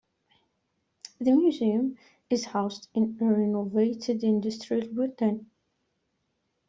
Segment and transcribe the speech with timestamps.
[1.19, 1.95] The Museum
[2.27, 5.51] is housed in a renovated industrial building.